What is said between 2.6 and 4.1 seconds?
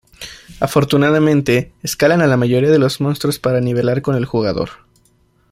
de los monstruos para nivelar